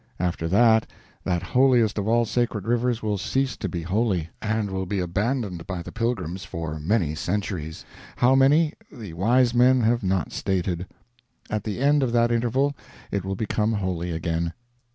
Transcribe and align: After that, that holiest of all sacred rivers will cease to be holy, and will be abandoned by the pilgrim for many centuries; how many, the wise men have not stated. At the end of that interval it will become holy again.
After 0.19 0.47
that, 0.47 0.89
that 1.25 1.43
holiest 1.43 1.99
of 1.99 2.07
all 2.07 2.25
sacred 2.25 2.65
rivers 2.65 3.03
will 3.03 3.19
cease 3.19 3.55
to 3.57 3.69
be 3.69 3.83
holy, 3.83 4.29
and 4.41 4.71
will 4.71 4.87
be 4.87 4.97
abandoned 4.97 5.67
by 5.67 5.83
the 5.83 5.91
pilgrim 5.91 6.37
for 6.37 6.79
many 6.79 7.13
centuries; 7.13 7.85
how 8.15 8.33
many, 8.33 8.73
the 8.91 9.13
wise 9.13 9.53
men 9.53 9.81
have 9.81 10.01
not 10.01 10.31
stated. 10.33 10.87
At 11.51 11.65
the 11.65 11.79
end 11.79 12.01
of 12.01 12.13
that 12.13 12.31
interval 12.31 12.75
it 13.11 13.23
will 13.23 13.35
become 13.35 13.73
holy 13.73 14.09
again. 14.09 14.53